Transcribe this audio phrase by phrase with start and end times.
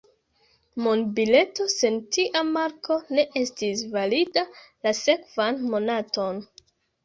[0.85, 6.45] Monbileto sen tia marko ne estis valida la sekvan monaton.